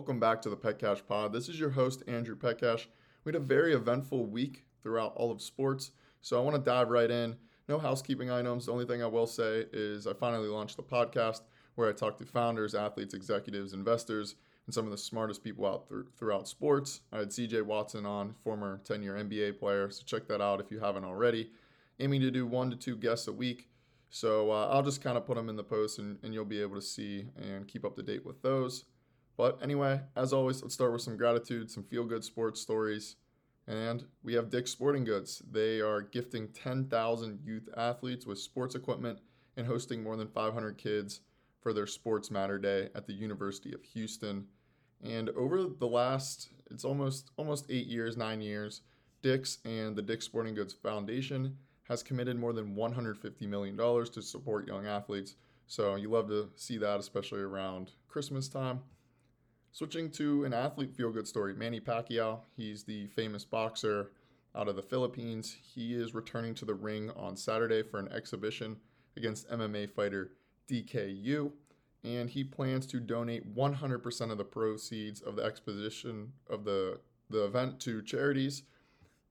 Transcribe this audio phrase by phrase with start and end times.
[0.00, 1.30] Welcome back to the Pet Cash Pod.
[1.30, 2.86] This is your host, Andrew Petcash.
[3.22, 5.90] We had a very eventful week throughout all of sports,
[6.22, 7.36] so I want to dive right in.
[7.68, 8.64] No housekeeping items.
[8.64, 11.42] The only thing I will say is I finally launched the podcast
[11.74, 15.86] where I talk to founders, athletes, executives, investors, and some of the smartest people out
[15.90, 17.02] th- throughout sports.
[17.12, 20.70] I had CJ Watson on, former 10 year NBA player, so check that out if
[20.70, 21.50] you haven't already.
[21.98, 23.68] Aiming to do one to two guests a week.
[24.08, 26.62] So uh, I'll just kind of put them in the post and, and you'll be
[26.62, 28.86] able to see and keep up to date with those.
[29.40, 33.16] But anyway, as always, let's start with some gratitude, some feel good sports stories.
[33.66, 35.42] And we have Dick's Sporting Goods.
[35.50, 39.20] They are gifting 10,000 youth athletes with sports equipment
[39.56, 41.22] and hosting more than 500 kids
[41.58, 44.44] for their Sports Matter Day at the University of Houston.
[45.02, 48.82] And over the last, it's almost almost eight years, nine years,
[49.22, 54.68] Dick's and the Dick's Sporting Goods Foundation has committed more than $150 million to support
[54.68, 55.36] young athletes.
[55.66, 58.80] So you love to see that, especially around Christmas time.
[59.72, 62.40] Switching to an athlete feel good story, Manny Pacquiao.
[62.56, 64.10] He's the famous boxer
[64.56, 65.56] out of the Philippines.
[65.62, 68.76] He is returning to the ring on Saturday for an exhibition
[69.16, 70.32] against MMA fighter
[70.68, 71.52] DK Yoo,
[72.02, 76.98] and he plans to donate 100% of the proceeds of the exposition of the
[77.30, 78.64] the event to charities,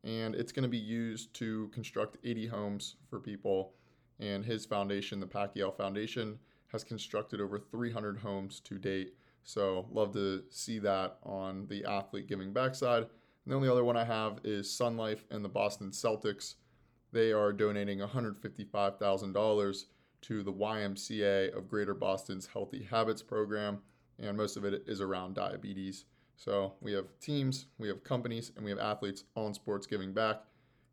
[0.06, 3.74] and it's going to be used to construct 80 homes for people.
[4.22, 6.40] And his foundation, the Pacquiao Foundation,
[6.72, 9.16] has constructed over 300 homes to date
[9.50, 13.02] so love to see that on the athlete giving backside.
[13.02, 13.10] And
[13.48, 16.54] the only other one I have is Sun Life and the Boston Celtics.
[17.12, 19.86] They are donating $155,000
[20.22, 23.80] to the YMCA of Greater Boston's Healthy Habits program,
[24.20, 26.06] and most of it is around diabetes.
[26.36, 30.44] So we have teams, we have companies, and we have athletes on sports giving back,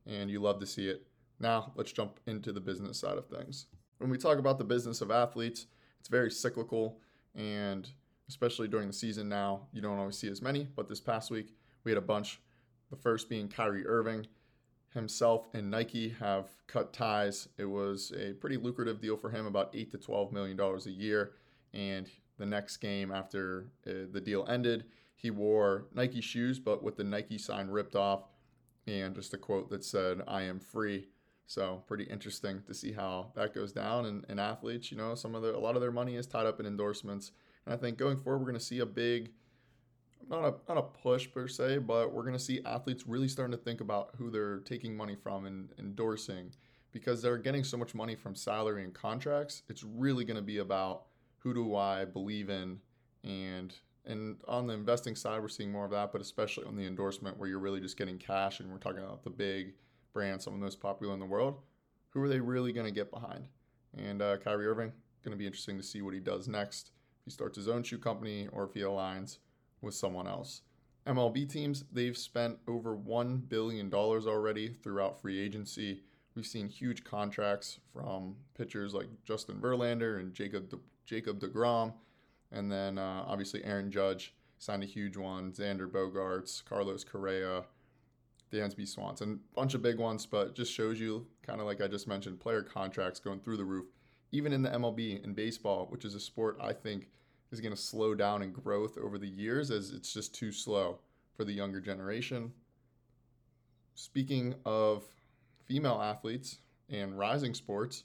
[0.06, 1.06] and you love to see it.
[1.40, 3.66] Now, let's jump into the business side of things.
[3.98, 5.66] When we talk about the business of athletes,
[6.00, 7.00] it's very cyclical
[7.34, 7.90] and
[8.28, 9.62] especially during the season now.
[9.72, 12.40] You don't always see as many, but this past week we had a bunch.
[12.90, 14.26] The first being Kyrie Irving.
[14.94, 17.48] Himself and Nike have cut ties.
[17.58, 20.90] It was a pretty lucrative deal for him, about eight to twelve million dollars a
[20.90, 21.32] year.
[21.74, 22.08] And
[22.38, 24.84] the next game after uh, the deal ended,
[25.14, 28.22] he wore Nike shoes, but with the Nike sign ripped off,
[28.86, 31.08] and just a quote that said, "I am free."
[31.46, 34.06] So pretty interesting to see how that goes down.
[34.06, 36.46] And, and athletes, you know, some of the a lot of their money is tied
[36.46, 37.32] up in endorsements
[37.66, 39.32] and I think going forward, we're going to see a big,
[40.28, 43.56] not a, not a push per se, but we're going to see athletes really starting
[43.56, 46.52] to think about who they're taking money from and endorsing
[46.92, 49.62] because they're getting so much money from salary and contracts.
[49.68, 51.06] It's really going to be about
[51.38, 52.78] who do I believe in
[53.24, 53.74] and
[54.08, 57.36] and on the investing side, we're seeing more of that, but especially on the endorsement
[57.38, 59.74] where you're really just getting cash and we're talking about the big
[60.12, 61.58] brands, some of the most popular in the world.
[62.10, 63.46] Who are they really going to get behind?
[63.98, 64.92] And uh, Kyrie Irving,
[65.24, 66.92] going to be interesting to see what he does next
[67.26, 69.38] he starts his own shoe company or if he aligns
[69.82, 70.62] with someone else.
[71.06, 76.02] MLB teams, they've spent over $1 billion already throughout free agency.
[76.34, 81.92] We've seen huge contracts from pitchers like Justin Verlander and Jacob De- Jacob DeGrom.
[82.52, 87.64] And then uh, obviously Aaron Judge signed a huge one, Xander Bogaerts, Carlos Correa,
[88.52, 91.88] Dansby Swanson, a bunch of big ones, but just shows you, kind of like I
[91.88, 93.86] just mentioned, player contracts going through the roof
[94.32, 97.08] even in the MLB in baseball, which is a sport I think
[97.52, 100.98] is going to slow down in growth over the years as it's just too slow
[101.36, 102.52] for the younger generation.
[103.94, 105.04] Speaking of
[105.64, 106.58] female athletes
[106.90, 108.04] and rising sports,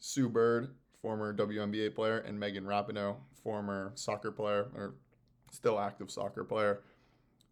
[0.00, 4.94] Sue Bird, former WNBA player, and Megan Rapinoe, former soccer player or
[5.50, 6.80] still active soccer player,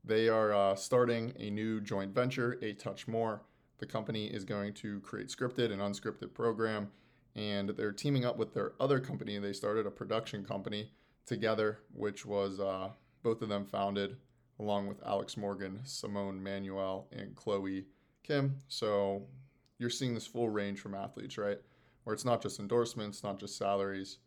[0.05, 3.43] they are uh, starting a new joint venture, A Touch More.
[3.79, 6.89] The company is going to create scripted and unscripted program
[7.37, 9.39] and they're teaming up with their other company.
[9.39, 10.91] They started a production company
[11.27, 12.89] together, which was uh,
[13.23, 14.17] both of them founded
[14.59, 17.85] along with Alex Morgan, Simone Manuel, and Chloe
[18.23, 18.57] Kim.
[18.69, 19.27] So
[19.79, 21.59] you're seeing this full range from athletes, right?
[22.05, 24.19] Where it's not just endorsements, not just salaries,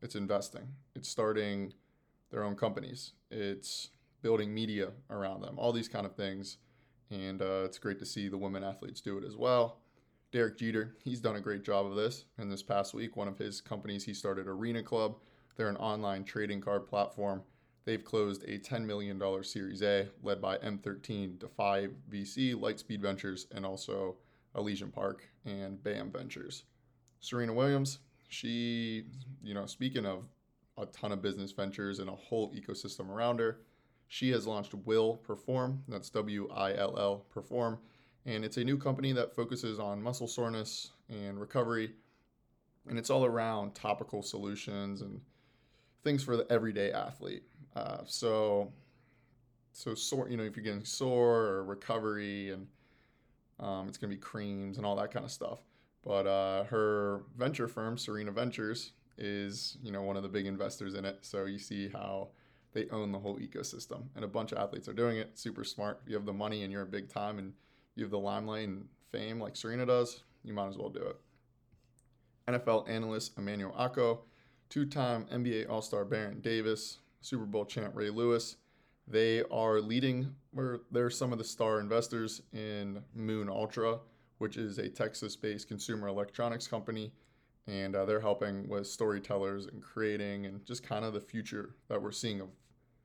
[0.00, 0.66] it's investing.
[0.94, 1.74] It's starting
[2.30, 3.12] their own companies.
[3.30, 3.90] It's
[4.22, 6.56] building media around them, all these kind of things.
[7.10, 9.80] And uh, it's great to see the women athletes do it as well.
[10.34, 12.24] Derek Jeter, he's done a great job of this.
[12.38, 15.14] And this past week, one of his companies, he started Arena Club.
[15.54, 17.44] They're an online trading card platform.
[17.84, 23.64] They've closed a $10 million Series A led by M13, Defy VC, Lightspeed Ventures, and
[23.64, 24.16] also
[24.56, 26.64] Elysian Park and BAM Ventures.
[27.20, 29.04] Serena Williams, she,
[29.40, 30.24] you know, speaking of
[30.76, 33.60] a ton of business ventures and a whole ecosystem around her,
[34.08, 35.84] she has launched Will Perform.
[35.86, 37.78] That's W I L L Perform
[38.26, 41.92] and it's a new company that focuses on muscle soreness and recovery.
[42.88, 45.20] And it's all around topical solutions and
[46.02, 47.44] things for the everyday athlete.
[47.74, 48.72] Uh, so,
[49.72, 52.66] so sore, you know, if you're getting sore or recovery, and
[53.58, 55.60] um, it's gonna be creams and all that kind of stuff.
[56.04, 60.94] But uh, her venture firm, Serena Ventures, is you know one of the big investors
[60.94, 61.18] in it.
[61.22, 62.28] So you see how
[62.72, 65.38] they own the whole ecosystem, and a bunch of athletes are doing it.
[65.38, 66.02] Super smart.
[66.06, 67.52] You have the money and you're a big time, and
[67.96, 71.16] you have the limelight and fame like Serena does, you might as well do it.
[72.48, 74.18] NFL analyst Emmanuel Acho,
[74.68, 78.56] two-time NBA All-Star Baron Davis, Super Bowl champ Ray Lewis.
[79.06, 83.98] They are leading, or they're some of the star investors in Moon Ultra,
[84.38, 87.12] which is a Texas based consumer electronics company.
[87.66, 92.00] And uh, they're helping with storytellers and creating and just kind of the future that
[92.00, 92.48] we're seeing of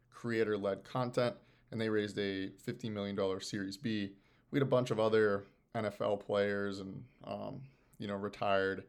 [0.10, 1.36] creator led content.
[1.72, 4.12] And they raised a $50 million Series B.
[4.52, 5.44] We had a bunch of other
[5.76, 7.62] NFL players and, um,
[7.98, 8.84] you know, retired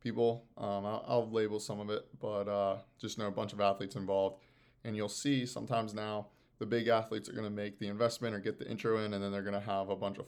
[0.00, 0.44] people.
[0.58, 3.96] Um, I'll, I'll, label some of it, but uh, just know a bunch of athletes
[3.96, 4.42] involved.
[4.84, 6.28] And you'll see sometimes now
[6.58, 9.22] the big athletes are going to make the investment or get the intro in, and
[9.22, 10.26] then they're going to have a bunch of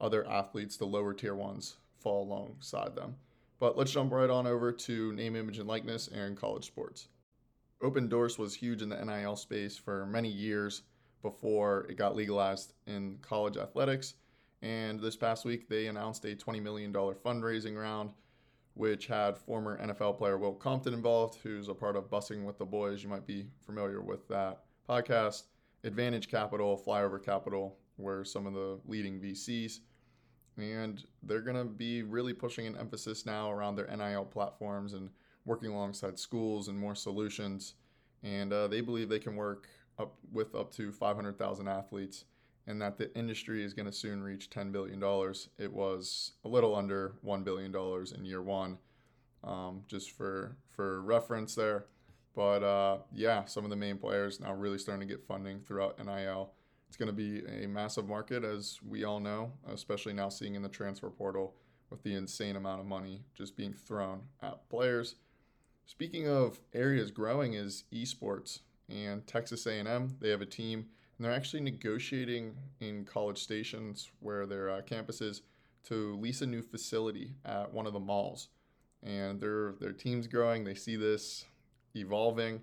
[0.00, 3.16] other athletes, the lower tier ones, fall alongside them.
[3.58, 7.08] But let's jump right on over to name, image, and likeness and college sports.
[7.82, 10.82] Opendorse was huge in the NIL space for many years
[11.22, 14.14] before it got legalized in college athletics.
[14.62, 18.10] And this past week, they announced a $20 million fundraising round,
[18.74, 22.64] which had former NFL player Will Compton involved, who's a part of Bussing with the
[22.64, 23.02] Boys.
[23.02, 25.44] You might be familiar with that podcast.
[25.84, 29.80] Advantage Capital, Flyover Capital were some of the leading VCs.
[30.56, 35.08] And they're going to be really pushing an emphasis now around their NIL platforms and
[35.44, 37.74] working alongside schools and more solutions.
[38.24, 39.68] And uh, they believe they can work
[39.98, 42.24] up with up to 500,000 athletes
[42.68, 45.02] and that the industry is going to soon reach $10 billion.
[45.58, 47.74] It was a little under $1 billion
[48.14, 48.76] in year one,
[49.42, 51.86] um, just for, for reference there.
[52.36, 55.98] But uh, yeah, some of the main players now really starting to get funding throughout
[55.98, 56.52] NIL.
[56.88, 60.62] It's going to be a massive market, as we all know, especially now seeing in
[60.62, 61.54] the transfer portal
[61.90, 65.16] with the insane amount of money just being thrown at players.
[65.86, 70.16] Speaking of areas growing is esports and Texas A&M.
[70.20, 70.86] They have a team
[71.18, 75.42] and they're actually negotiating in College Stations, where their uh, campus is,
[75.84, 78.48] to lease a new facility at one of the malls.
[79.02, 80.64] And their their team's growing.
[80.64, 81.44] They see this
[81.94, 82.60] evolving,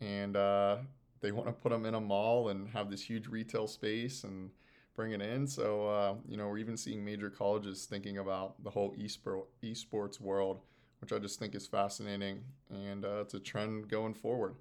[0.00, 0.78] and uh,
[1.20, 4.50] they want to put them in a mall and have this huge retail space and
[4.94, 5.46] bring it in.
[5.46, 10.20] So uh, you know, we're even seeing major colleges thinking about the whole esport esports
[10.20, 10.60] world,
[11.00, 14.56] which I just think is fascinating, and uh, it's a trend going forward.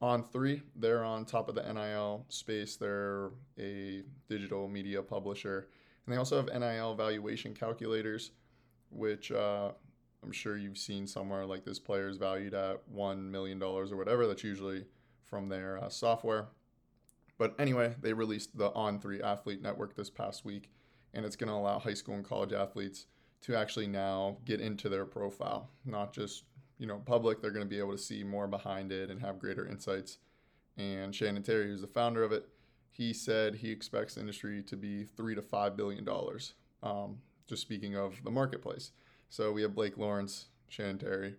[0.00, 2.76] On3, they're on top of the NIL space.
[2.76, 5.68] They're a digital media publisher,
[6.06, 8.30] and they also have NIL valuation calculators,
[8.90, 9.70] which uh,
[10.22, 14.26] I'm sure you've seen somewhere like this player is valued at $1 million or whatever.
[14.26, 14.84] That's usually
[15.24, 16.46] from their uh, software.
[17.36, 20.70] But anyway, they released the On3 Athlete Network this past week,
[21.14, 23.06] and it's going to allow high school and college athletes
[23.42, 26.44] to actually now get into their profile, not just
[26.78, 27.40] you know public.
[27.40, 30.18] They're going to be able to see more behind it and have greater insights.
[30.76, 32.46] And Shannon Terry, who's the founder of it,
[32.90, 36.54] he said he expects industry to be three to five billion dollars.
[36.82, 38.92] Um, just speaking of the marketplace.
[39.30, 41.34] So we have Blake Lawrence, Shannon Terry,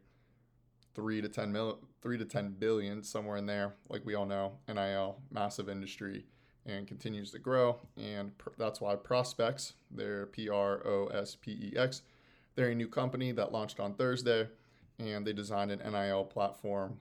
[0.93, 3.75] three to ten mil, three to ten billion, somewhere in there.
[3.89, 6.25] Like we all know, NIL, massive industry,
[6.65, 7.79] and continues to grow.
[7.97, 12.01] And pr- that's why Prospex, they're P R O S P E X,
[12.55, 14.47] they're a new company that launched on Thursday,
[14.99, 16.99] and they designed an NIL platform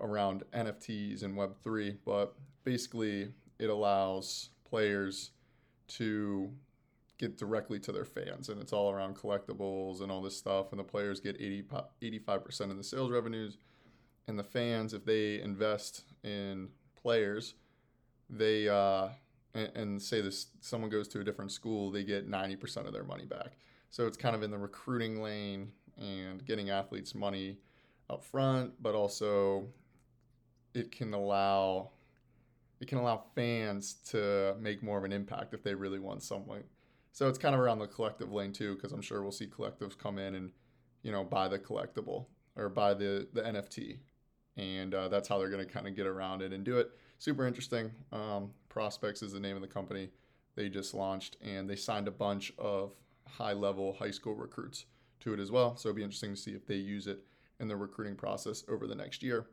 [0.00, 1.96] around NFTs and Web three.
[2.04, 5.30] But basically, it allows players
[5.88, 6.50] to
[7.18, 10.78] get directly to their fans and it's all around collectibles and all this stuff and
[10.78, 11.64] the players get 80
[12.02, 13.56] 85% of the sales revenues
[14.28, 16.68] and the fans if they invest in
[17.00, 17.54] players
[18.28, 19.08] they uh,
[19.54, 23.04] and, and say this someone goes to a different school they get 90% of their
[23.04, 23.56] money back
[23.90, 27.58] so it's kind of in the recruiting lane and getting athletes money
[28.10, 29.66] up front but also
[30.74, 31.90] it can allow
[32.80, 36.62] it can allow fans to make more of an impact if they really want something.
[37.12, 39.96] so it's kind of around the collective lane too, because I'm sure we'll see collectives
[39.96, 40.52] come in and,
[41.02, 42.26] you know, buy the collectible
[42.56, 43.98] or buy the the NFT,
[44.56, 46.90] and uh, that's how they're going to kind of get around it and do it.
[47.18, 47.90] Super interesting.
[48.12, 50.10] Um, Prospex is the name of the company
[50.54, 52.92] they just launched, and they signed a bunch of
[53.26, 54.84] high level high school recruits
[55.26, 55.76] to it as well.
[55.76, 57.18] So it'll be interesting to see if they use it
[57.58, 59.46] in the recruiting process over the next year.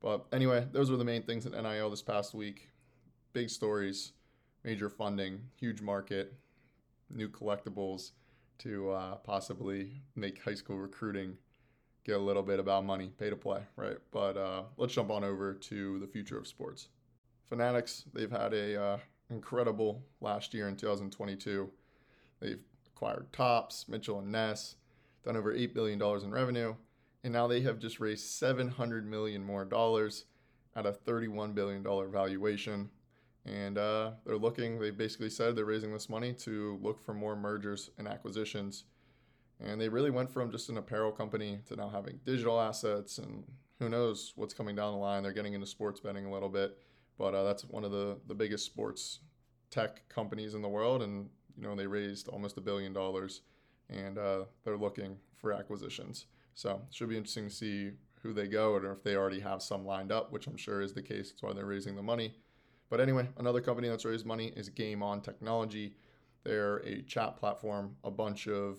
[0.00, 2.68] But anyway, those were the main things in NIL this past week.
[3.32, 4.12] Big stories,
[4.64, 6.34] major funding, huge market,
[7.10, 8.10] new collectibles
[8.58, 11.38] to uh, possibly make high school recruiting
[12.04, 13.96] get a little bit about money, pay to play, right?
[14.12, 16.88] But uh, let's jump on over to the future of sports.
[17.48, 18.98] Fanatics, they've had a uh,
[19.30, 21.70] incredible last year in 2022.
[22.40, 22.60] They've
[22.94, 24.76] acquired Topps, Mitchell and Ness,
[25.24, 26.74] done over $8 billion in revenue,
[27.22, 30.26] and now they have just raised 700 million more dollars
[30.76, 32.90] at a $31 billion valuation.
[33.46, 37.36] And uh, they're looking, they basically said they're raising this money to look for more
[37.36, 38.84] mergers and acquisitions.
[39.60, 43.44] And they really went from just an apparel company to now having digital assets and
[43.78, 45.22] who knows what's coming down the line.
[45.22, 46.78] They're getting into sports betting a little bit,
[47.18, 49.20] but uh, that's one of the, the biggest sports
[49.70, 51.02] tech companies in the world.
[51.02, 53.42] And, you know, they raised almost a billion dollars
[53.88, 56.26] and uh, they're looking for acquisitions.
[56.54, 57.90] So it should be interesting to see
[58.22, 60.92] who they go or if they already have some lined up, which I'm sure is
[60.94, 61.30] the case.
[61.30, 62.34] That's why they're raising the money.
[62.88, 65.94] But anyway, another company that's raised money is GameOn Technology.
[66.44, 67.96] They're a chat platform.
[68.04, 68.78] A bunch of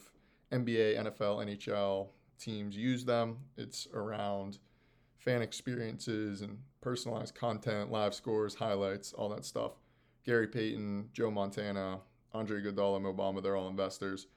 [0.51, 2.07] NBA, NFL, NHL
[2.39, 3.37] teams use them.
[3.57, 4.59] It's around
[5.17, 9.73] fan experiences and personalized content, live scores, highlights, all that stuff.
[10.23, 11.99] Gary Payton, Joe Montana,
[12.33, 14.27] Andre Iguodala, Mo Bamba, they're all investors.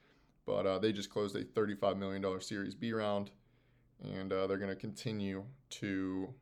[0.49, 3.29] But uh, they just closed a $35 million Series B round,
[4.03, 6.33] and uh, they're going to continue to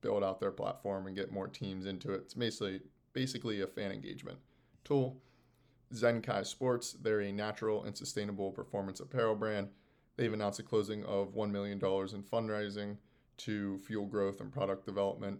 [0.00, 2.22] build out their platform and get more teams into it.
[2.22, 2.80] It's basically
[3.12, 4.38] basically a fan engagement
[4.82, 5.22] tool.
[5.94, 9.68] Zenkai Sports, they're a natural and sustainable performance apparel brand.
[10.16, 12.96] They've announced a closing of $1 million in fundraising
[13.38, 15.38] to fuel growth and product development.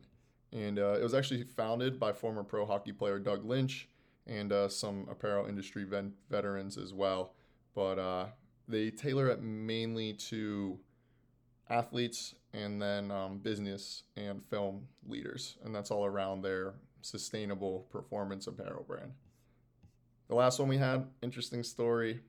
[0.52, 3.88] And uh, it was actually founded by former pro hockey player Doug Lynch
[4.28, 7.32] and uh, some apparel industry ven- veterans as well
[7.76, 8.26] but uh,
[8.66, 10.80] they tailor it mainly to
[11.68, 18.46] athletes and then um, business and film leaders, and that's all around their sustainable performance
[18.46, 19.12] apparel brand.
[20.28, 22.20] The last one we had, interesting story.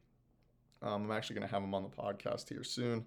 [0.83, 3.05] Um, I'm actually going to have him on the podcast here soon.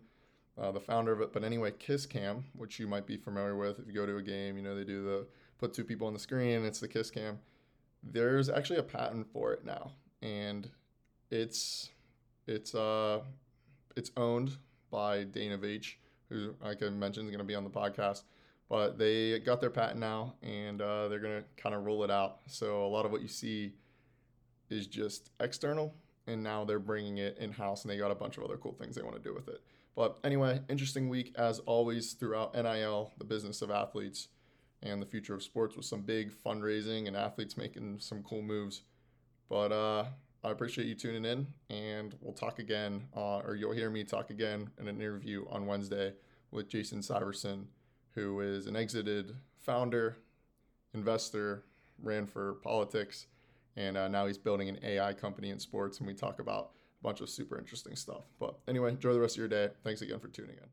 [0.60, 3.78] Uh, the founder of it, but anyway, Kiss Cam, which you might be familiar with
[3.78, 5.26] if you go to a game, you know they do the
[5.58, 6.64] put two people on the screen.
[6.64, 7.38] It's the Kiss Cam.
[8.02, 9.92] There's actually a patent for it now,
[10.22, 10.68] and
[11.30, 11.90] it's
[12.46, 13.20] it's uh,
[13.96, 14.56] it's owned
[14.90, 15.94] by Dana Veach,
[16.28, 18.22] who, like I mentioned, is going to be on the podcast.
[18.68, 22.10] But they got their patent now, and uh, they're going to kind of roll it
[22.10, 22.38] out.
[22.46, 23.72] So a lot of what you see
[24.68, 25.94] is just external,
[26.28, 28.72] and now they're bringing it in house, and they got a bunch of other cool
[28.72, 29.60] things they want to do with it.
[29.96, 34.28] But anyway, interesting week as always throughout NIL, the business of athletes,
[34.82, 38.82] and the future of sports with some big fundraising and athletes making some cool moves.
[39.48, 40.04] But uh,
[40.42, 44.30] I appreciate you tuning in, and we'll talk again, uh, or you'll hear me talk
[44.30, 46.14] again in an interview on Wednesday
[46.50, 47.66] with Jason Syverson,
[48.14, 50.16] who is an exited founder,
[50.94, 51.64] investor,
[52.02, 53.26] ran for politics,
[53.76, 55.98] and uh, now he's building an AI company in sports.
[55.98, 56.70] And we talk about
[57.00, 58.24] a bunch of super interesting stuff.
[58.38, 59.68] But anyway, enjoy the rest of your day.
[59.84, 60.70] Thanks again for tuning in.